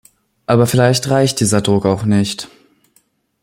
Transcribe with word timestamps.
Aber 0.47 0.65
vielleicht 0.65 1.11
reicht 1.11 1.41
dieser 1.41 1.61
Druck 1.61 1.85
auch 1.85 2.05
nicht. 2.05 2.47